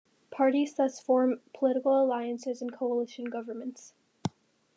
Parties 0.31 0.73
thus 0.73 0.99
form 0.99 1.41
political 1.53 2.01
alliances 2.03 2.59
and 2.59 2.73
coalition 2.73 3.25
governments. 3.25 3.93